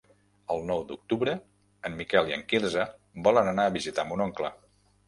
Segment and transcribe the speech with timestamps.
[0.53, 1.35] El nou d'octubre
[1.91, 2.87] en Miquel i en Quirze
[3.29, 4.57] volen anar a visitar mon oncle.